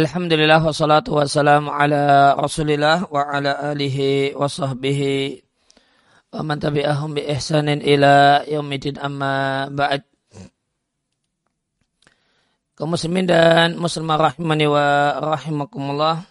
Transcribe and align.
Alhamdulillah 0.00 0.64
wassalatu 0.64 1.12
wassalamu 1.20 1.68
ala 1.68 2.32
rasulillah 2.32 3.04
wa 3.12 3.20
ala 3.20 3.52
alihi 3.68 4.32
wa 4.32 4.48
sahbihi 4.48 5.44
wa 6.32 6.40
man 6.40 6.56
tabi'ahum 6.56 7.12
bi 7.12 7.28
ihsanin 7.28 7.84
ila 7.84 8.40
yaumidin 8.48 8.96
amma 8.96 9.68
ba'd. 9.68 10.00
Muslimin 12.80 13.28
dan 13.28 13.76
muslimah 13.76 14.16
rahimani 14.32 14.64
wa 14.72 15.20
rahimakumullah. 15.36 16.24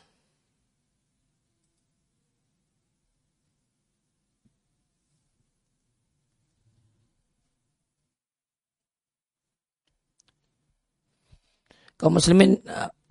Muslimin 12.01 12.57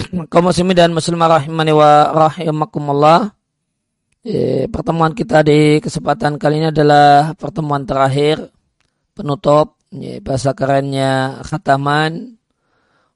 kaum 0.08 0.44
muslimin 0.48 0.76
dan 0.76 0.90
muslimah 0.96 1.40
rahimani 1.40 1.72
wa 1.76 1.92
rahimakumullah. 2.28 3.20
E, 4.24 4.66
pertemuan 4.68 5.14
kita 5.14 5.46
di 5.46 5.78
kesempatan 5.78 6.36
kali 6.36 6.60
ini 6.60 6.68
adalah 6.74 7.32
pertemuan 7.38 7.86
terakhir 7.86 8.50
penutup 9.14 9.78
e, 9.94 10.18
bahasa 10.20 10.52
kerennya 10.52 11.40
khataman 11.46 12.36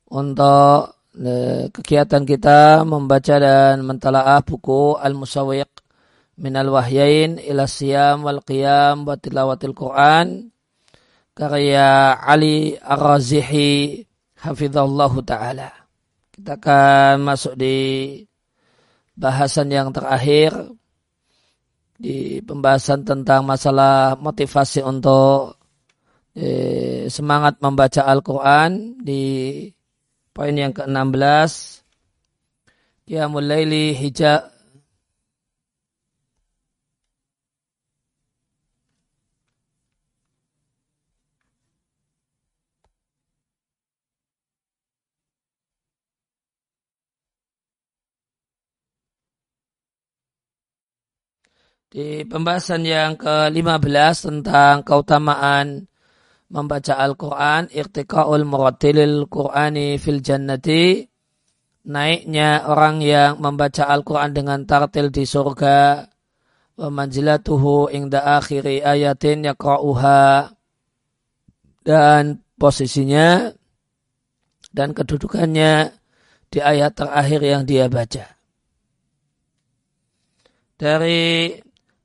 untuk 0.08 0.94
e, 1.16 1.32
kegiatan 1.74 2.22
kita 2.22 2.86
membaca 2.86 3.34
dan 3.40 3.82
mentalaah 3.82 4.40
buku 4.46 4.96
Al-Musawiq 4.96 5.68
min 6.40 6.54
al-wahyain 6.56 7.36
ila 7.40 7.68
siyam 7.68 8.24
wal 8.24 8.40
qiyam 8.40 9.04
wa 9.04 9.18
tilawatil 9.18 9.76
Quran 9.76 10.48
karya 11.36 12.16
Ali 12.16 12.78
Ar-Razihi 12.78 14.00
hafizallahu 14.40 15.20
taala 15.28 15.81
kita 16.32 16.56
akan 16.56 17.28
masuk 17.28 17.54
di 17.60 17.76
bahasan 19.12 19.68
yang 19.68 19.92
terakhir 19.92 20.56
di 22.00 22.40
pembahasan 22.42 23.04
tentang 23.04 23.44
masalah 23.44 24.16
motivasi 24.16 24.80
untuk 24.82 25.60
eh, 26.34 27.06
semangat 27.12 27.60
membaca 27.60 28.08
Al-Quran 28.08 28.98
di 28.98 29.68
poin 30.32 30.56
yang 30.56 30.72
ke-16 30.72 31.52
Qiyamul 33.04 33.46
Laili 33.46 33.92
hijab 33.92 34.51
Di 51.92 52.24
pembahasan 52.24 52.88
yang 52.88 53.20
ke-15 53.20 54.14
tentang 54.24 54.80
keutamaan 54.80 55.84
membaca 56.48 56.96
Al-Quran, 56.96 57.68
irtiqa'ul 57.68 58.48
murattilil 58.48 59.28
Qur'ani 59.28 60.00
fil 60.00 60.24
jannati, 60.24 61.04
naiknya 61.84 62.64
orang 62.64 63.04
yang 63.04 63.44
membaca 63.44 63.92
Al-Quran 63.92 64.32
dengan 64.32 64.64
tartil 64.64 65.12
di 65.12 65.28
surga, 65.28 66.08
wa 66.80 66.88
manzilatuhu 66.88 67.92
ingda 67.92 68.24
akhiri 68.40 68.80
ayatin 68.80 69.52
yakra'uha, 69.52 70.48
dan 71.84 72.40
posisinya 72.56 73.52
dan 74.72 74.96
kedudukannya 74.96 75.92
di 76.48 76.58
ayat 76.64 76.96
terakhir 76.96 77.40
yang 77.44 77.68
dia 77.68 77.92
baca. 77.92 78.32
Dari 80.80 81.52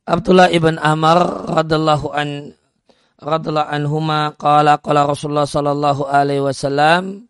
Abdullah 0.07 0.47
ibn 0.55 0.79
Amr 0.79 1.51
radallahu 1.51 2.15
an 2.15 2.55
radallahu 3.19 3.67
anhuma 3.67 4.31
qala 4.39 4.79
qala 4.79 5.03
Rasulullah 5.03 5.43
sallallahu 5.43 6.07
alaihi 6.07 6.39
wasallam 6.39 7.27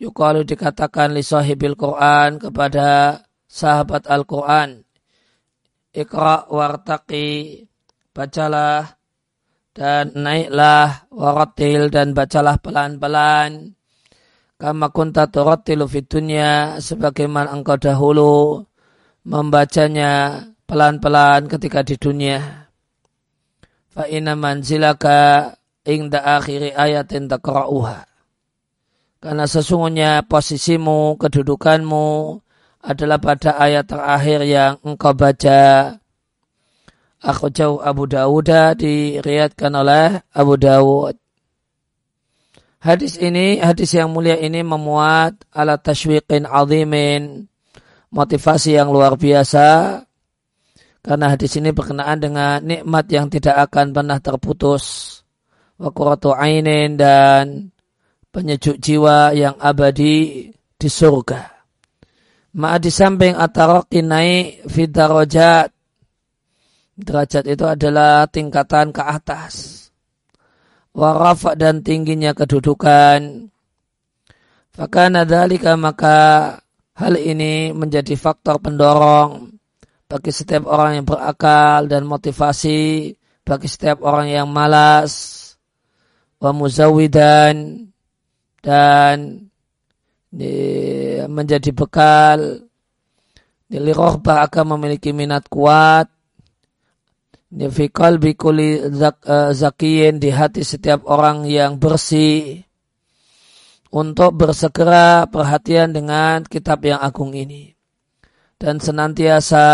yuqalu 0.00 0.48
dikatakan 0.48 1.12
li 1.12 1.20
sahibil 1.20 1.76
Quran 1.76 2.40
kepada 2.40 3.20
sahabat 3.44 4.08
Al-Quran 4.08 4.88
Iqra 5.92 6.48
wartaqi 6.48 7.64
bacalah 8.16 8.96
dan 9.72 10.10
naiklah 10.14 11.08
waratil 11.10 11.88
dan 11.88 12.12
bacalah 12.12 12.60
pelan-pelan. 12.60 13.72
Kama 14.58 14.90
kunta 14.90 15.30
turattilu 15.30 15.86
fid 15.86 16.10
dunya 16.10 16.82
sebagaimana 16.82 17.54
engkau 17.54 17.78
dahulu 17.78 18.66
membacanya 19.22 20.42
pelan-pelan 20.68 21.48
ketika 21.48 21.80
di 21.80 21.96
dunia. 21.96 22.68
Fa 23.88 24.04
inna 24.04 24.36
manzilaka 24.36 25.56
ingda 25.88 26.20
akhiri 26.36 26.76
ayatin 26.76 27.24
takra'uha. 27.26 28.04
Karena 29.18 29.48
sesungguhnya 29.48 30.22
posisimu, 30.28 31.18
kedudukanmu 31.18 32.38
adalah 32.84 33.18
pada 33.18 33.58
ayat 33.58 33.90
terakhir 33.90 34.46
yang 34.46 34.78
engkau 34.86 35.16
baca. 35.16 35.96
Aku 37.18 37.50
jauh 37.50 37.82
Abu 37.82 38.06
Dawud 38.06 38.46
diriatkan 38.78 39.74
oleh 39.74 40.22
Abu 40.30 40.54
Dawud. 40.54 41.18
Hadis 42.78 43.18
ini, 43.18 43.58
hadis 43.58 43.90
yang 43.90 44.14
mulia 44.14 44.38
ini 44.38 44.62
memuat 44.62 45.34
ala 45.50 45.82
tashwiqin 45.82 46.46
azimin, 46.46 47.50
motivasi 48.14 48.78
yang 48.78 48.94
luar 48.94 49.18
biasa 49.18 50.06
karena 50.98 51.34
hadis 51.34 51.54
ini 51.56 51.70
berkenaan 51.70 52.18
dengan 52.18 52.58
nikmat 52.60 53.06
yang 53.08 53.30
tidak 53.30 53.70
akan 53.70 53.94
pernah 53.94 54.18
terputus. 54.18 55.16
Wakuratu 55.78 56.34
ainin 56.34 56.98
dan 56.98 57.70
penyejuk 58.34 58.82
jiwa 58.82 59.30
yang 59.30 59.54
abadi 59.62 60.50
di 60.50 60.88
surga. 60.90 61.42
Ma'a 62.58 62.82
di 62.82 62.90
samping 62.90 63.38
ataraki 63.38 64.02
naik 64.02 64.66
fidarojat. 64.66 65.70
Derajat 66.98 67.44
itu 67.46 67.62
adalah 67.62 68.26
tingkatan 68.26 68.90
ke 68.90 69.02
atas. 69.06 69.86
Warafa 70.98 71.54
dan 71.54 71.86
tingginya 71.86 72.34
kedudukan. 72.34 73.46
Fakana 74.74 75.22
dalika 75.22 75.78
maka 75.78 76.18
hal 76.98 77.14
ini 77.14 77.70
menjadi 77.70 78.18
faktor 78.18 78.58
pendorong 78.58 79.57
bagi 80.08 80.32
setiap 80.32 80.64
orang 80.64 81.00
yang 81.00 81.06
berakal 81.06 81.84
dan 81.84 82.08
motivasi 82.08 83.12
bagi 83.44 83.68
setiap 83.68 84.00
orang 84.00 84.32
yang 84.32 84.48
malas 84.48 85.12
wa 86.40 86.56
muzawidan 86.56 87.84
dan 88.64 89.48
menjadi 91.28 91.70
bekal 91.76 92.64
rohbah 93.68 94.48
akan 94.48 94.76
memiliki 94.76 95.12
minat 95.12 95.44
kuat 95.52 96.08
fi 97.48 97.84
qalbi 97.88 98.36
kulli 98.36 98.80
eh, 98.80 99.50
zakiyin 99.52 100.20
di 100.20 100.28
hati 100.32 100.64
setiap 100.64 101.04
orang 101.08 101.48
yang 101.48 101.80
bersih 101.80 102.64
untuk 103.88 104.36
bersegera 104.36 105.24
perhatian 105.28 105.96
dengan 105.96 106.44
kitab 106.44 106.84
yang 106.84 107.00
agung 107.00 107.32
ini 107.32 107.77
dan 108.58 108.82
senantiasa 108.82 109.66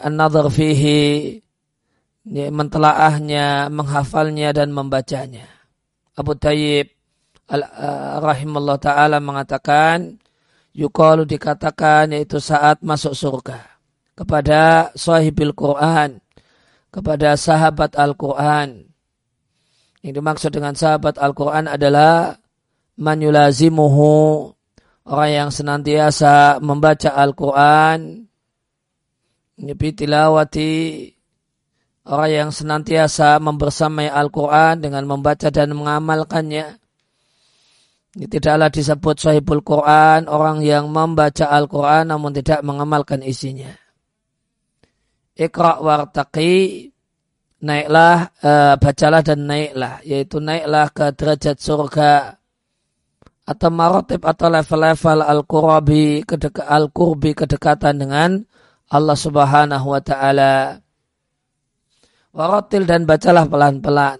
an-nadhar 0.00 0.46
fihi 0.48 1.42
mentelaahnya, 2.30 3.68
menghafalnya 3.68 4.54
dan 4.56 4.70
membacanya. 4.70 5.50
Abu 6.14 6.38
Tayyib 6.38 6.88
rahimahullah 8.24 8.78
taala 8.80 9.18
mengatakan 9.20 10.16
yukalu 10.72 11.28
dikatakan 11.28 12.14
yaitu 12.16 12.40
saat 12.40 12.80
masuk 12.80 13.12
surga 13.12 13.60
kepada 14.14 14.94
sahibil 14.94 15.52
Quran 15.52 16.24
kepada 16.94 17.34
sahabat 17.34 17.98
Al-Quran. 17.98 18.86
Yang 20.06 20.14
dimaksud 20.22 20.50
dengan 20.54 20.78
sahabat 20.78 21.18
Al-Quran 21.18 21.66
adalah 21.66 22.38
man 22.94 23.18
yulazimuhu 23.18 24.53
orang 25.04 25.30
yang 25.30 25.50
senantiasa 25.52 26.58
membaca 26.64 27.12
Al-Quran, 27.12 28.24
tilawati 29.94 30.72
orang 32.08 32.30
yang 32.32 32.50
senantiasa 32.52 33.40
membersamai 33.40 34.08
Al-Quran 34.08 34.80
dengan 34.80 35.04
membaca 35.08 35.48
dan 35.48 35.72
mengamalkannya. 35.76 36.80
Ini 38.14 38.30
tidaklah 38.30 38.70
disebut 38.70 39.16
sahibul 39.18 39.66
Quran, 39.66 40.30
orang 40.30 40.62
yang 40.62 40.86
membaca 40.86 41.50
Al-Quran 41.50 42.14
namun 42.14 42.30
tidak 42.30 42.62
mengamalkan 42.62 43.26
isinya. 43.26 43.74
Iqra' 45.34 45.82
wartaqi, 45.82 46.94
naiklah, 47.58 48.30
uh, 48.38 48.78
bacalah 48.78 49.18
dan 49.18 49.50
naiklah, 49.50 49.98
yaitu 50.06 50.38
naiklah 50.38 50.94
ke 50.94 51.10
derajat 51.10 51.58
surga 51.58 52.38
atau 53.44 53.68
marotib 53.68 54.24
atau 54.24 54.48
level-level 54.48 55.20
al-qurabi 55.20 56.24
kedek 56.24 56.64
al-qurbi 56.64 57.36
kedekatan 57.36 58.00
dengan 58.00 58.40
Allah 58.88 59.16
Subhanahu 59.16 59.86
wa 59.92 60.00
taala. 60.00 60.80
Warotil 62.34 62.88
dan 62.88 63.06
bacalah 63.06 63.46
pelan-pelan. 63.46 64.18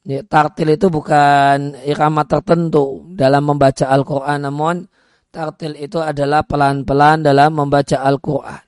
Ya, 0.00 0.24
tartil 0.24 0.80
itu 0.80 0.88
bukan 0.88 1.76
irama 1.84 2.24
tertentu 2.24 3.04
dalam 3.12 3.52
membaca 3.52 3.84
Al-Quran, 3.84 4.48
namun 4.48 4.88
tartil 5.28 5.76
itu 5.76 6.00
adalah 6.00 6.40
pelan-pelan 6.40 7.20
dalam 7.20 7.52
membaca 7.52 8.00
Al-Quran. 8.00 8.64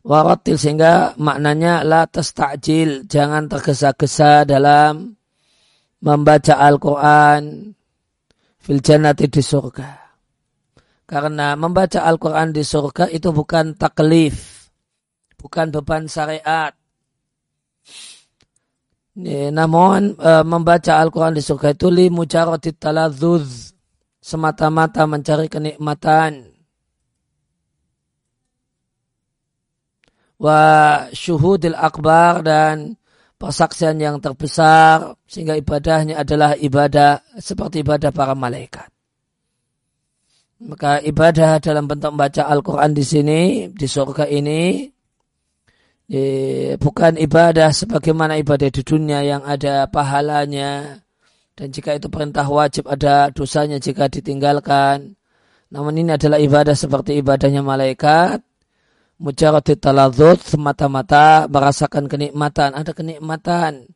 Warotil 0.00 0.56
sehingga 0.56 1.12
maknanya 1.20 1.84
la 1.84 2.08
tastajil, 2.08 3.04
jangan 3.04 3.52
tergesa-gesa 3.52 4.48
dalam 4.48 5.12
membaca 6.00 6.56
Al-Quran 6.56 7.76
fil 8.60 8.84
jannati 8.84 9.26
di 9.26 9.40
surga. 9.40 9.88
Karena 11.08 11.58
membaca 11.58 12.06
Al-Quran 12.06 12.54
di 12.54 12.62
surga 12.62 13.10
itu 13.10 13.34
bukan 13.34 13.74
taklif, 13.74 14.68
bukan 15.34 15.74
beban 15.74 16.06
syariat. 16.06 16.70
Namun 19.50 20.14
e, 20.14 20.30
membaca 20.46 21.02
Al-Quran 21.02 21.34
di 21.34 21.42
surga 21.42 21.74
itu 21.74 21.90
li 21.90 22.06
mujaradit 22.14 22.78
taladzuz, 22.78 23.74
semata-mata 24.22 25.02
mencari 25.10 25.50
kenikmatan. 25.50 26.46
Wa 30.38 30.62
syuhudil 31.10 31.74
akbar 31.74 32.46
dan 32.46 32.99
persaksian 33.40 33.96
yang 33.96 34.20
terbesar 34.20 35.16
sehingga 35.24 35.56
ibadahnya 35.56 36.20
adalah 36.20 36.52
ibadah 36.60 37.24
seperti 37.40 37.80
ibadah 37.80 38.12
para 38.12 38.36
malaikat. 38.36 38.92
Maka 40.60 41.00
ibadah 41.00 41.56
dalam 41.56 41.88
bentuk 41.88 42.12
membaca 42.12 42.44
Al-Quran 42.44 42.92
di 42.92 43.00
sini, 43.00 43.40
di 43.72 43.88
surga 43.88 44.28
ini, 44.28 44.84
bukan 46.76 47.16
ibadah 47.16 47.72
sebagaimana 47.72 48.36
ibadah 48.36 48.68
di 48.68 48.84
dunia 48.84 49.24
yang 49.24 49.40
ada 49.40 49.88
pahalanya. 49.88 51.00
Dan 51.56 51.72
jika 51.72 51.96
itu 51.96 52.12
perintah 52.12 52.44
wajib 52.44 52.92
ada 52.92 53.32
dosanya 53.32 53.80
jika 53.80 54.12
ditinggalkan. 54.12 55.16
Namun 55.72 55.96
ini 55.96 56.12
adalah 56.12 56.36
ibadah 56.36 56.76
seperti 56.76 57.16
ibadahnya 57.24 57.64
malaikat 57.64 58.44
mujarati 59.20 59.76
taladzut 59.76 60.40
semata-mata 60.40 61.44
merasakan 61.46 62.08
kenikmatan, 62.08 62.72
ada 62.72 62.90
kenikmatan. 62.96 63.86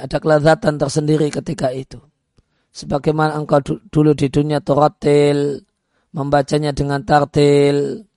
Ada 0.00 0.16
kelezatan 0.24 0.80
tersendiri 0.80 1.28
ketika 1.28 1.68
itu. 1.68 2.00
Sebagaimana 2.72 3.36
engkau 3.36 3.60
dulu 3.92 4.16
di 4.16 4.32
dunia 4.32 4.64
turatil, 4.64 5.60
membacanya 6.16 6.72
dengan 6.72 7.04
tartil, 7.04 8.08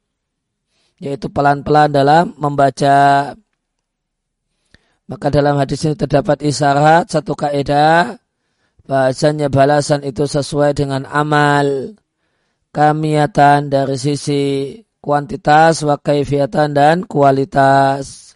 yaitu 1.04 1.28
pelan-pelan 1.28 1.92
dalam 1.92 2.32
membaca. 2.40 3.36
Maka 5.08 5.28
dalam 5.28 5.60
hadis 5.60 5.84
ini 5.84 6.00
terdapat 6.00 6.40
isyarat 6.44 7.12
satu 7.12 7.36
kaidah 7.36 8.20
bahasanya 8.88 9.52
balasan 9.52 10.04
itu 10.08 10.24
sesuai 10.28 10.80
dengan 10.80 11.04
amal 11.08 11.96
kamiatan 12.72 13.68
dari 13.68 13.96
sisi 14.00 14.76
kuantitas, 15.08 15.88
wa 15.88 15.96
kaifiatan 15.96 16.76
dan 16.76 17.08
kualitas. 17.08 18.36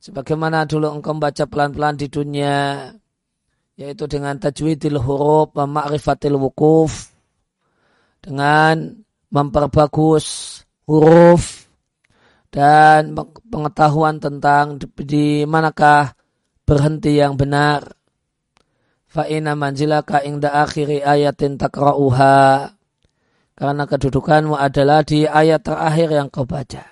Sebagaimana 0.00 0.64
dulu 0.64 0.88
engkau 0.88 1.12
membaca 1.12 1.44
pelan-pelan 1.44 2.00
di 2.00 2.08
dunia, 2.08 2.88
yaitu 3.76 4.08
dengan 4.08 4.40
tajwidil 4.40 4.96
huruf, 4.96 5.52
ma'rifatil 5.52 6.40
wukuf, 6.40 7.12
dengan 8.24 9.04
memperbagus 9.28 10.64
huruf, 10.88 11.68
dan 12.48 13.12
pengetahuan 13.52 14.16
tentang 14.24 14.80
di 14.96 15.44
manakah 15.44 16.16
berhenti 16.64 17.20
yang 17.20 17.36
benar. 17.36 17.84
Fa'ina 19.04 19.52
manzilaka 19.52 20.24
ingda 20.24 20.56
akhiri 20.56 21.04
ayatin 21.04 21.60
takra'uha 21.60 22.77
karena 23.58 23.90
kedudukanmu 23.90 24.54
adalah 24.54 25.02
di 25.02 25.26
ayat 25.26 25.66
terakhir 25.66 26.14
yang 26.14 26.30
kau 26.30 26.46
baca. 26.46 26.86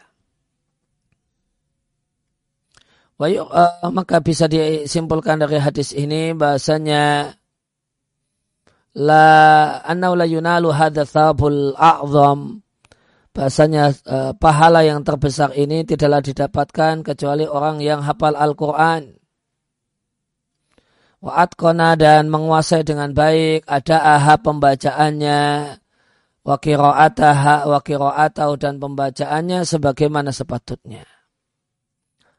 Uh, 3.17 3.89
maka 3.95 4.19
bisa 4.19 4.51
disimpulkan 4.51 5.39
dari 5.39 5.63
hadis 5.63 5.95
ini 5.95 6.35
bahasanya 6.35 7.33
la 8.99 9.29
annau 9.87 10.19
la 10.19 10.27
yunalu 10.27 10.75
hadathabul 10.75 11.79
a'zam. 11.79 12.61
Bahasanya 13.31 13.95
uh, 14.03 14.33
pahala 14.35 14.83
yang 14.83 15.07
terbesar 15.07 15.55
ini 15.55 15.87
tidaklah 15.87 16.19
didapatkan 16.19 17.07
kecuali 17.07 17.47
orang 17.47 17.79
yang 17.79 18.03
hafal 18.03 18.35
Al-Quran. 18.35 19.15
Wa 21.23 21.47
dan 21.95 22.27
menguasai 22.27 22.83
dengan 22.83 23.15
baik 23.15 23.65
ada 23.71 24.19
aha 24.19 24.35
pembacaannya 24.43 25.41
wa 26.47 26.57
qira'ataha 26.63 27.67
wa 27.67 27.83
qira'atahu 27.83 28.53
dan 28.55 28.79
pembacaannya 28.79 29.67
sebagaimana 29.67 30.31
sepatutnya. 30.31 31.03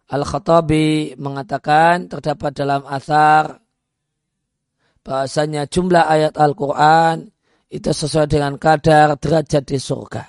Al-Khattabi 0.08 1.20
mengatakan 1.20 2.08
terdapat 2.08 2.56
dalam 2.56 2.88
asar 2.88 3.60
bahasanya 5.04 5.68
jumlah 5.68 6.08
ayat 6.08 6.40
Al-Quran 6.40 7.28
itu 7.68 7.92
sesuai 7.92 8.32
dengan 8.32 8.56
kadar 8.56 9.20
derajat 9.20 9.68
di 9.68 9.76
surga. 9.76 10.24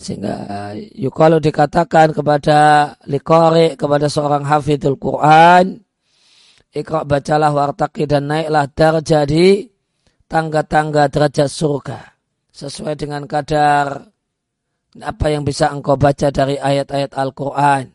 Sehingga 0.00 0.72
yuk 0.96 1.12
kalau 1.12 1.36
dikatakan 1.36 2.16
kepada 2.16 2.92
likori, 3.04 3.76
kepada 3.76 4.08
seorang 4.08 4.48
hafidul 4.48 4.96
Quran, 4.96 5.76
ikra 6.72 7.04
bacalah 7.04 7.52
wartaki 7.52 8.08
dan 8.08 8.32
naiklah 8.32 8.64
di 9.28 9.68
tangga-tangga 10.24 11.12
derajat 11.12 11.52
surga 11.52 12.13
sesuai 12.54 12.94
dengan 12.94 13.26
kadar 13.26 14.14
apa 15.02 15.26
yang 15.26 15.42
bisa 15.42 15.74
engkau 15.74 15.98
baca 15.98 16.30
dari 16.30 16.54
ayat-ayat 16.54 17.18
Al-Quran. 17.18 17.90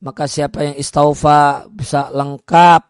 Maka 0.00 0.30
siapa 0.30 0.64
yang 0.64 0.76
istaufa 0.78 1.66
bisa 1.66 2.14
lengkap 2.14 2.82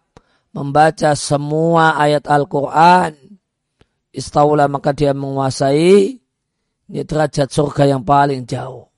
membaca 0.52 1.16
semua 1.16 1.96
ayat 1.96 2.28
Al-Quran, 2.28 3.16
istaula 4.12 4.68
maka 4.68 4.92
dia 4.92 5.16
menguasai 5.16 6.20
ini 6.90 7.06
derajat 7.06 7.48
surga 7.48 7.96
yang 7.96 8.02
paling 8.02 8.44
jauh. 8.44 8.90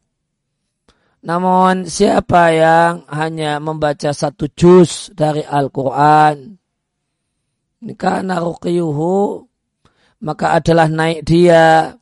Namun 1.22 1.86
siapa 1.86 2.50
yang 2.50 3.06
hanya 3.06 3.62
membaca 3.62 4.10
satu 4.10 4.50
juz 4.50 5.14
dari 5.14 5.46
Al-Quran, 5.46 6.58
karena 7.94 8.42
ruqiyuhu 8.42 9.46
maka 10.22 10.54
adalah 10.54 10.86
naik 10.86 11.26
dia 11.26 11.92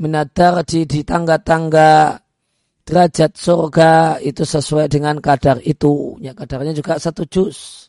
menadarji 0.00 0.88
di 0.88 1.04
tangga-tangga 1.04 2.16
derajat 2.88 3.36
surga 3.36 4.18
itu 4.24 4.42
sesuai 4.42 4.88
dengan 4.88 5.20
kadar 5.20 5.60
itu. 5.62 6.16
Ya, 6.24 6.32
kadarnya 6.32 6.72
juga 6.72 6.96
satu 6.96 7.28
juz. 7.28 7.86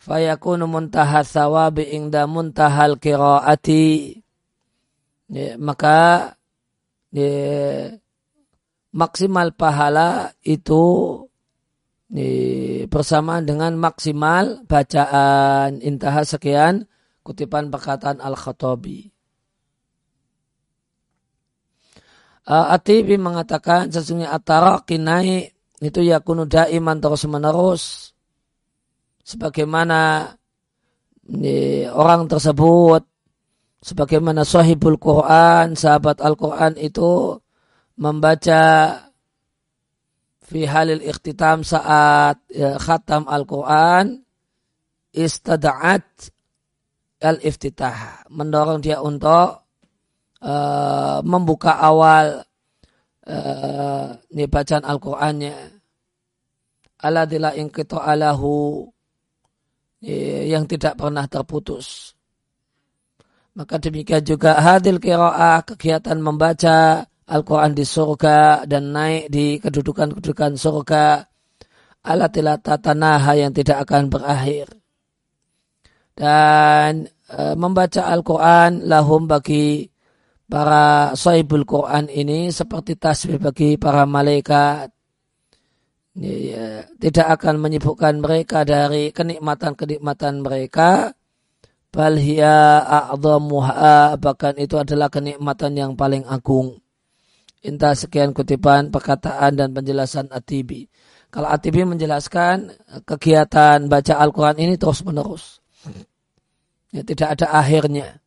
Fayakunu 0.00 0.64
muntaha 0.64 1.20
thawabi 1.20 1.92
ingda 1.92 2.24
muntahal 2.24 2.96
kiraati. 2.96 4.18
Ya, 5.28 5.56
maka 5.60 6.32
ya, 7.12 7.92
maksimal 8.92 9.52
pahala 9.52 10.32
itu 10.40 10.84
ya, 12.12 12.84
bersamaan 12.88 13.44
dengan 13.44 13.76
maksimal 13.76 14.64
bacaan 14.64 15.80
intaha 15.80 16.24
sekian 16.24 16.88
kutipan 17.24 17.72
perkataan 17.72 18.20
Al-Khattabi. 18.20 19.08
Uh, 22.44 22.76
Atibi 22.76 23.16
mengatakan 23.16 23.88
sesungguhnya 23.88 24.36
ataraki 24.36 25.00
naik 25.00 25.56
itu 25.80 26.04
yakunu 26.04 26.44
daiman 26.44 27.00
terus 27.00 27.24
menerus 27.24 28.12
sebagaimana 29.24 30.28
orang 31.96 32.28
tersebut 32.28 33.00
sebagaimana 33.80 34.44
sahibul 34.44 35.00
Quran 35.00 35.72
sahabat 35.72 36.20
Al-Quran 36.20 36.76
itu 36.76 37.40
membaca 37.96 38.62
fi 40.44 40.60
halil 40.68 41.00
ikhtitam 41.00 41.64
saat 41.64 42.44
ya, 42.52 42.76
khatam 42.76 43.24
Al-Quran 43.24 44.20
istada'at 45.16 46.33
al-iftitah, 47.24 48.28
mendorong 48.28 48.84
dia 48.84 49.00
untuk 49.00 49.64
uh, 50.44 51.18
membuka 51.24 51.80
awal 51.80 52.44
uh, 53.24 54.06
ini 54.30 54.44
bacaan 54.44 54.84
Al-Qur'annya. 54.84 55.56
Aladila 57.04 57.52
kita 57.52 58.00
alahu 58.00 58.88
yang 60.44 60.64
tidak 60.64 60.96
pernah 61.00 61.24
terputus. 61.28 62.16
Maka 63.54 63.78
demikian 63.78 64.24
juga 64.24 64.56
hadil 64.58 64.98
kiraah 65.00 65.62
kegiatan 65.64 66.18
membaca 66.18 67.06
Al-Quran 67.24 67.72
di 67.72 67.84
surga 67.88 68.68
dan 68.68 68.92
naik 68.92 69.32
di 69.32 69.56
kedudukan-kedudukan 69.62 70.60
surga 70.60 71.24
alatilata 72.04 72.76
tanaha 72.76 73.32
yang 73.32 73.52
tidak 73.56 73.88
akan 73.88 74.12
berakhir. 74.12 74.68
Dan 76.12 77.08
e, 77.28 77.56
membaca 77.56 78.08
Al-Quran 78.08 78.84
lahum 78.88 79.24
bagi 79.24 79.88
para 80.44 81.12
sahibul 81.16 81.64
Quran 81.64 82.12
ini 82.12 82.52
seperti 82.52 83.00
tasbih 83.00 83.40
bagi 83.40 83.80
para 83.80 84.04
malaikat. 84.04 84.92
Ya, 86.14 86.86
tidak 87.02 87.42
akan 87.42 87.58
menyibukkan 87.58 88.22
mereka 88.22 88.62
dari 88.62 89.10
kenikmatan-kenikmatan 89.10 90.46
mereka 90.46 91.10
bal 91.90 92.14
hiya 92.14 92.82
a'dhamuha 92.86 94.14
bahkan 94.22 94.54
itu 94.54 94.78
adalah 94.78 95.10
kenikmatan 95.10 95.74
yang 95.74 95.92
paling 95.98 96.22
agung. 96.26 96.78
Inta 97.64 97.96
sekian 97.98 98.30
kutipan 98.30 98.94
perkataan 98.94 99.58
dan 99.58 99.74
penjelasan 99.74 100.30
Atibi. 100.30 100.86
Kalau 101.34 101.50
Atibi 101.50 101.82
menjelaskan 101.82 102.70
kegiatan 103.02 103.90
baca 103.90 104.14
Al-Quran 104.20 104.58
ini 104.60 104.74
terus 104.78 105.02
menerus. 105.02 105.58
Ya, 106.94 107.02
tidak 107.02 107.34
ada 107.34 107.58
akhirnya. 107.58 108.22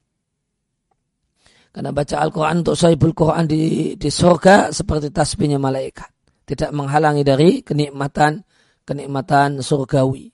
Karena 1.72 1.96
baca 1.96 2.16
Al-Quran 2.20 2.68
untuk 2.68 2.76
sahibul 2.76 3.16
Quran 3.16 3.48
di, 3.48 3.94
di 3.96 4.10
surga 4.12 4.76
seperti 4.76 5.08
tasbihnya 5.08 5.56
malaikat. 5.56 6.12
Tidak 6.44 6.76
menghalangi 6.76 7.24
dari 7.24 7.64
kenikmatan 7.64 8.44
kenikmatan 8.84 9.64
surgawi. 9.64 10.32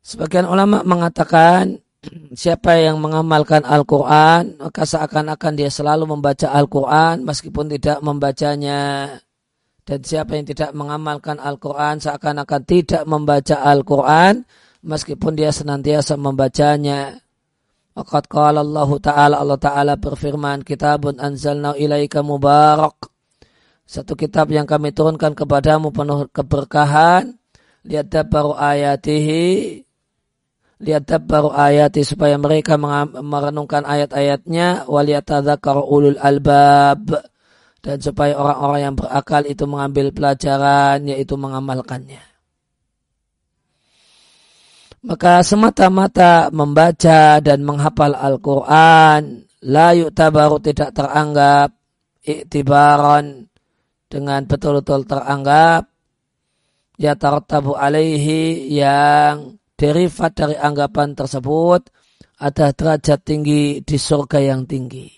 Sebagian 0.00 0.48
ulama 0.48 0.84
mengatakan 0.84 1.80
siapa 2.32 2.76
yang 2.76 3.00
mengamalkan 3.00 3.64
Al-Quran 3.64 4.60
maka 4.60 4.82
seakan-akan 4.84 5.52
dia 5.56 5.70
selalu 5.72 6.16
membaca 6.16 6.48
Al-Quran 6.48 7.28
meskipun 7.28 7.66
tidak 7.76 8.00
membacanya. 8.00 8.80
Dan 9.82 9.98
siapa 10.06 10.38
yang 10.38 10.46
tidak 10.46 10.70
mengamalkan 10.78 11.42
Al-Quran 11.42 11.98
seakan-akan 11.98 12.62
tidak 12.62 13.02
membaca 13.10 13.58
Al-Quran 13.66 14.46
meskipun 14.82 15.38
dia 15.38 15.54
senantiasa 15.54 16.18
membacanya. 16.18 17.18
Waqad 17.92 18.24
qala 18.24 18.64
Allah 18.64 18.90
Ta'ala 18.98 19.34
Allah 19.36 19.60
Ta'ala 19.60 19.94
berfirman 20.00 20.64
kitabun 20.64 21.20
anzalna 21.20 21.76
ilaika 21.76 22.24
mubarak. 22.24 23.08
Satu 23.84 24.16
kitab 24.16 24.48
yang 24.48 24.64
kami 24.64 24.96
turunkan 24.96 25.36
kepadamu 25.36 25.92
penuh 25.92 26.24
keberkahan. 26.32 27.36
Lihat 27.82 28.14
baru 28.30 28.56
ayatihi 28.56 29.82
lihat 30.82 31.06
baru 31.30 31.54
ayat 31.54 31.94
supaya 32.02 32.34
mereka 32.34 32.74
merenungkan 32.74 33.86
ayat-ayatnya 33.86 34.90
waliyatadzakar 34.90 35.78
ulul 35.78 36.18
albab 36.18 37.22
dan 37.82 38.02
supaya 38.02 38.34
orang-orang 38.34 38.80
yang 38.90 38.94
berakal 38.98 39.42
itu 39.46 39.62
mengambil 39.66 40.10
pelajaran 40.10 41.06
yaitu 41.06 41.38
mengamalkannya. 41.38 42.31
Maka 45.02 45.42
semata-mata 45.42 46.54
membaca 46.54 47.42
dan 47.42 47.66
menghafal 47.66 48.14
Al-Quran 48.14 49.42
la 49.66 49.94
yu'tabaru 49.98 50.62
tidak 50.62 50.94
teranggap 50.94 51.74
iktibaran 52.22 53.50
dengan 54.06 54.46
betul-betul 54.46 55.02
teranggap 55.02 55.90
ya 57.02 57.18
tabu 57.18 57.74
alaihi 57.74 58.70
yang 58.70 59.58
derivat 59.74 60.38
dari 60.38 60.54
anggapan 60.54 61.18
tersebut 61.18 61.90
ada 62.38 62.70
derajat 62.70 63.26
tinggi 63.26 63.82
di 63.82 63.96
surga 63.98 64.38
yang 64.38 64.70
tinggi. 64.70 65.10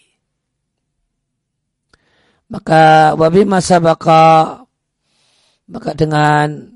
Maka 2.48 3.12
wabi 3.16 3.44
masa 3.44 3.80
baka 3.80 4.60
maka 5.68 5.90
dengan 5.96 6.73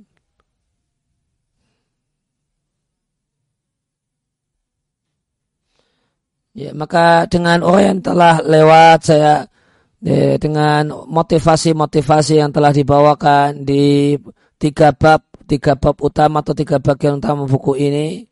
ya 6.59 6.75
maka 6.75 7.31
dengan 7.31 7.63
orang 7.63 7.85
yang 7.95 8.01
telah 8.03 8.43
lewat 8.43 8.99
saya 9.07 9.47
ya, 10.03 10.35
dengan 10.43 10.91
motivasi-motivasi 10.91 12.43
yang 12.43 12.51
telah 12.51 12.75
dibawakan 12.75 13.63
di 13.63 14.19
tiga 14.59 14.91
bab 14.91 15.23
tiga 15.47 15.79
bab 15.79 15.95
utama 16.03 16.43
atau 16.43 16.59
tiga 16.59 16.83
bagian 16.83 17.23
utama 17.23 17.47
buku 17.47 17.79
ini 17.79 18.29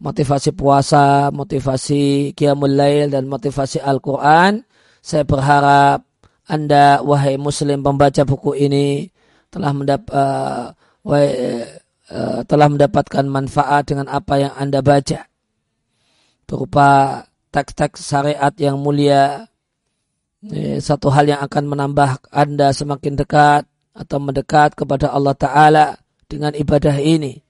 motivasi 0.00 0.52
puasa, 0.52 1.32
motivasi 1.32 2.36
qiyamul 2.36 2.76
lail 2.76 3.08
dan 3.08 3.24
motivasi 3.28 3.80
Al-Qur'an. 3.80 4.60
Saya 5.00 5.22
berharap 5.24 6.04
Anda 6.46 7.00
wahai 7.02 7.40
muslim 7.40 7.82
pembaca 7.82 8.22
buku 8.26 8.58
ini 8.58 9.08
telah 9.48 9.72
mendap 9.72 10.10
uh, 10.10 10.74
wahai, 11.06 11.30
uh, 12.10 12.40
telah 12.44 12.68
mendapatkan 12.70 13.24
manfaat 13.26 13.88
dengan 13.88 14.10
apa 14.10 14.34
yang 14.36 14.52
Anda 14.58 14.82
baca. 14.82 15.26
Berupa 16.46 17.22
teks-teks 17.56 18.04
syariat 18.04 18.52
yang 18.60 18.76
mulia 18.76 19.48
satu 20.78 21.08
hal 21.08 21.24
yang 21.26 21.40
akan 21.40 21.64
menambah 21.64 22.28
Anda 22.28 22.76
semakin 22.76 23.16
dekat 23.16 23.64
atau 23.96 24.18
mendekat 24.20 24.76
kepada 24.76 25.08
Allah 25.08 25.32
Ta'ala 25.32 25.86
dengan 26.28 26.52
ibadah 26.52 27.00
ini 27.00 27.40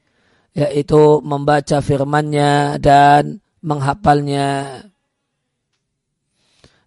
yaitu 0.56 1.20
membaca 1.20 1.84
firman-Nya 1.84 2.80
dan 2.80 3.44
menghafalnya. 3.60 4.80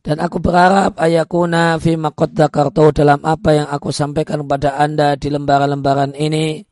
Dan 0.01 0.17
aku 0.17 0.41
berharap 0.41 0.97
ayakuna 0.97 1.77
fi 1.77 1.93
maqad 1.93 2.33
dalam 2.33 3.21
apa 3.21 3.49
yang 3.53 3.67
aku 3.69 3.93
sampaikan 3.93 4.41
kepada 4.41 4.73
Anda 4.81 5.13
di 5.13 5.29
lembaran-lembaran 5.29 6.17
ini 6.17 6.65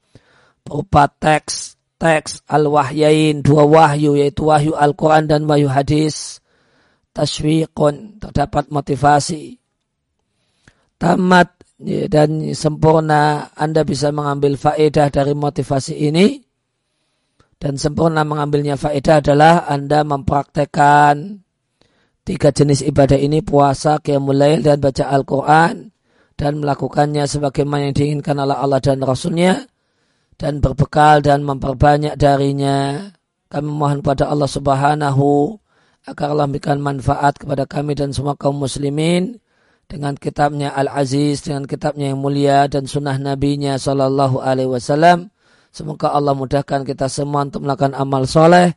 berupa 0.66 1.06
teks 1.06 1.77
teks 1.98 2.46
al-wahyain 2.46 3.42
dua 3.42 3.66
wahyu 3.66 4.18
yaitu 4.18 4.46
wahyu 4.46 4.78
Al-Quran 4.78 5.26
dan 5.30 5.50
wahyu 5.50 5.70
hadis 5.70 6.40
tashwiqun 7.14 8.22
terdapat 8.22 8.70
motivasi. 8.70 9.58
Tamat 10.98 11.58
Ya, 11.78 12.10
dan 12.10 12.58
sempurna 12.58 13.54
Anda 13.54 13.86
bisa 13.86 14.10
mengambil 14.10 14.58
faedah 14.58 15.14
dari 15.14 15.38
motivasi 15.38 15.94
ini. 16.10 16.42
Dan 17.58 17.78
sempurna 17.78 18.26
mengambilnya 18.26 18.78
faedah 18.78 19.22
adalah 19.22 19.70
Anda 19.70 20.02
mempraktekkan 20.02 21.42
tiga 22.26 22.50
jenis 22.50 22.82
ibadah 22.86 23.18
ini 23.18 23.46
puasa, 23.46 24.02
qiyamul 24.02 24.62
dan 24.62 24.78
baca 24.82 25.06
Al-Quran 25.10 25.90
dan 26.38 26.52
melakukannya 26.62 27.26
sebagaimana 27.26 27.90
yang 27.90 27.96
diinginkan 27.98 28.38
oleh 28.38 28.58
Allah 28.58 28.78
dan 28.78 29.02
Rasulnya 29.02 29.66
dan 30.38 30.62
berbekal 30.62 31.26
dan 31.26 31.42
memperbanyak 31.42 32.14
darinya 32.16 33.10
kami 33.48 33.70
mohon 33.72 34.06
pada 34.06 34.28
Allah 34.30 34.48
subhanahu 34.48 35.58
agar 36.08 36.32
Allah 36.32 36.48
memberikan 36.48 36.80
manfaat 36.80 37.40
kepada 37.40 37.68
kami 37.68 37.96
dan 37.96 38.12
semua 38.16 38.36
kaum 38.36 38.60
muslimin 38.60 39.40
dengan 39.88 40.20
kitabnya 40.20 40.76
Al-Aziz, 40.76 41.48
dengan 41.48 41.64
kitabnya 41.64 42.12
yang 42.12 42.20
mulia 42.20 42.68
dan 42.68 42.88
sunnah 42.88 43.16
nabinya 43.16 43.80
Sallallahu 43.80 44.44
Alaihi 44.44 44.68
Wasallam. 44.68 45.32
Semoga 45.72 46.12
Allah 46.12 46.36
mudahkan 46.36 46.84
kita 46.84 47.08
semua 47.08 47.48
untuk 47.48 47.64
melakukan 47.64 47.96
amal 47.96 48.28
soleh 48.28 48.76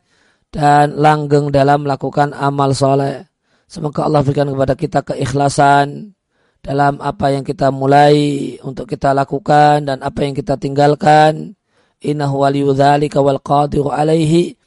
dan 0.51 0.95
langgeng 0.95 1.51
dalam 1.51 1.83
melakukan 1.83 2.31
amal 2.35 2.71
soleh. 2.71 3.27
Semoga 3.67 4.07
Allah 4.07 4.23
berikan 4.23 4.51
kepada 4.51 4.75
kita 4.75 4.99
keikhlasan 5.03 6.15
dalam 6.61 7.01
apa 7.01 7.33
yang 7.33 7.41
kita 7.41 7.73
mulai 7.73 8.55
untuk 8.61 8.85
kita 8.85 9.17
lakukan 9.17 9.81
dan 9.81 9.97
apa 10.05 10.19
yang 10.21 10.37
kita 10.37 10.61
tinggalkan. 10.61 11.57
Innahu 12.01 12.45
waliyudzalika 12.45 13.21
wal 13.21 13.41
qadiru 13.41 13.89
alaihi. 13.89 14.57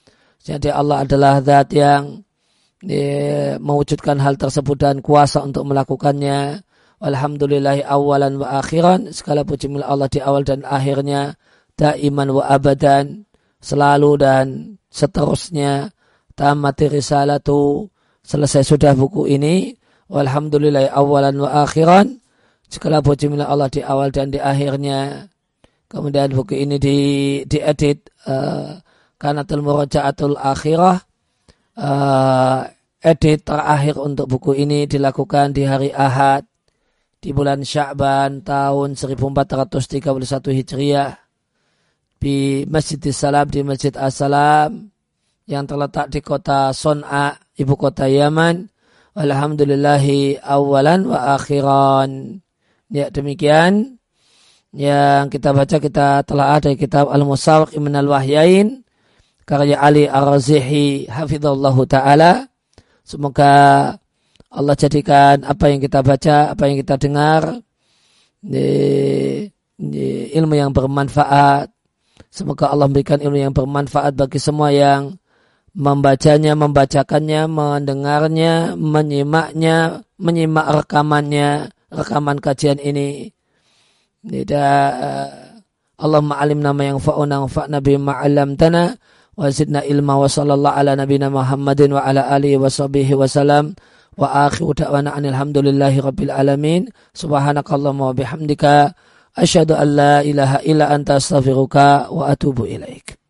Jadi 0.42 0.70
Allah 0.70 1.06
adalah 1.06 1.40
zat 1.42 1.70
yang 1.74 2.22
ya, 2.82 3.56
mewujudkan 3.58 4.20
hal 4.20 4.38
tersebut 4.38 4.76
dan 4.76 4.98
kuasa 5.00 5.42
untuk 5.42 5.66
melakukannya. 5.66 6.62
Alhamdulillahi 6.98 7.86
awalan 7.86 8.38
wa 8.42 8.58
akhiran. 8.58 9.10
Segala 9.14 9.46
puji 9.46 9.70
milik 9.70 9.86
Allah 9.86 10.10
di 10.10 10.18
awal 10.22 10.42
dan 10.42 10.66
akhirnya. 10.66 11.34
Daiman 11.74 12.30
wa 12.34 12.44
abadan. 12.46 13.26
Selalu 13.62 14.10
dan 14.18 14.46
seterusnya. 14.90 15.90
Tamati 16.34 16.86
risalatu. 16.90 17.90
Selesai 18.22 18.62
sudah 18.66 18.94
buku 18.94 19.30
ini. 19.30 19.74
Walhamdulillahi 20.08 20.92
awalan 20.92 21.36
wa 21.40 21.64
akhiran. 21.64 22.20
Segala 22.68 23.04
puji 23.04 23.30
milik 23.30 23.46
Allah 23.46 23.68
di 23.70 23.80
awal 23.84 24.10
dan 24.10 24.32
di 24.32 24.40
akhirnya. 24.40 25.30
Kemudian 25.86 26.34
buku 26.34 26.58
ini 26.58 26.76
di 26.80 26.96
diedit 27.46 28.10
uh, 28.26 28.82
kanatul 29.20 29.62
murajaatul 29.62 30.34
akhirah 30.34 30.98
uh, 31.78 32.60
edit 33.04 33.46
terakhir 33.46 34.00
untuk 34.00 34.26
buku 34.26 34.58
ini 34.58 34.90
dilakukan 34.90 35.54
di 35.54 35.62
hari 35.68 35.94
Ahad 35.94 36.48
di 37.20 37.32
bulan 37.32 37.64
Sya'ban 37.64 38.44
tahun 38.44 38.96
1431 38.96 40.58
Hijriah 40.60 41.12
di 42.20 42.64
Masjid 42.68 43.00
Salam 43.12 43.48
di 43.52 43.60
Masjid 43.60 43.92
As-Salam 43.92 44.88
yang 45.44 45.68
terletak 45.68 46.08
di 46.08 46.24
kota 46.24 46.72
Son'a, 46.72 47.36
ibu 47.60 47.76
kota 47.76 48.08
Yaman. 48.08 48.64
Alhamdulillahi 49.14 50.42
awalan 50.42 51.06
wa 51.06 51.38
akhiran. 51.38 52.42
Ya 52.90 53.14
demikian 53.14 54.02
yang 54.74 55.30
kita 55.30 55.54
baca 55.54 55.78
kita 55.78 56.26
telah 56.26 56.58
ada 56.58 56.74
kitab 56.74 57.06
Al-Musawq 57.14 57.78
Ibn 57.78 57.94
Al-Wahyain 57.94 58.82
karya 59.46 59.78
Ali 59.78 60.10
Ar-Razihi 60.10 61.06
hafizallahu 61.06 61.86
taala. 61.86 62.50
Semoga 63.06 63.94
Allah 64.50 64.74
jadikan 64.74 65.46
apa 65.46 65.70
yang 65.70 65.78
kita 65.78 66.02
baca, 66.02 66.50
apa 66.50 66.62
yang 66.66 66.82
kita 66.82 66.98
dengar 66.98 67.62
di, 68.42 68.66
di 69.78 70.06
ilmu 70.34 70.58
yang 70.58 70.74
bermanfaat. 70.74 71.70
Semoga 72.34 72.74
Allah 72.74 72.90
memberikan 72.90 73.22
ilmu 73.22 73.38
yang 73.38 73.54
bermanfaat 73.54 74.18
bagi 74.18 74.42
semua 74.42 74.74
yang 74.74 75.14
membacanya, 75.74 76.54
membacakannya, 76.54 77.50
mendengarnya, 77.50 78.78
menyimaknya, 78.78 80.06
menyimak 80.22 80.66
rekamannya, 80.82 81.74
rekaman 81.90 82.38
kajian 82.38 82.78
ini. 82.78 83.34
Tidak 84.24 84.88
Allah 85.94 86.22
ma'alim 86.24 86.62
nama 86.62 86.82
yang 86.94 86.98
fa'una 87.02 87.44
fa'na 87.44 87.78
bima 87.84 88.16
'allamtana 88.22 88.96
wa 89.34 89.50
zidna 89.50 89.82
ilma 89.84 90.16
wa 90.16 90.30
sallallahu 90.30 90.74
ala 90.78 90.94
nabina 90.94 91.28
Muhammadin 91.28 91.92
wa 91.92 92.06
ala 92.06 92.30
alihi 92.32 92.56
wa 92.56 92.70
sahbihi 92.70 93.12
wa 93.18 93.26
salam. 93.28 93.74
Wa 94.14 94.46
akhiru 94.46 94.78
da'wana 94.78 95.18
alhamdulillahi 95.18 95.98
rabbil 95.98 96.30
alamin. 96.30 96.86
Subhanakallahumma 97.18 98.14
wa 98.14 98.16
bihamdika. 98.16 98.94
Asyhadu 99.34 99.74
an 99.74 99.88
la 99.98 100.14
ilaha 100.22 100.62
illa 100.62 100.94
anta 100.94 101.18
astaghfiruka 101.18 102.14
wa 102.14 102.30
atubu 102.30 102.70
ilaik 102.70 103.23